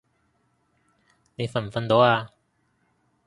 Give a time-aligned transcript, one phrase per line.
[1.35, 2.31] 你瞓唔瞓到啊？